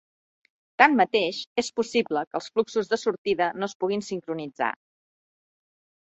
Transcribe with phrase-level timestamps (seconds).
[0.81, 4.71] Tanmateix, és possible que els fluxos de sortida no es puguin sincronitzar.